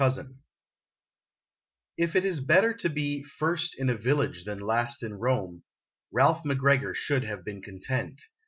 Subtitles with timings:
[0.01, 0.29] Plunke
[1.99, 5.61] F it is better to be" first in a village than last in Rome,"
[6.11, 8.19] Ralph McGregor should have been content.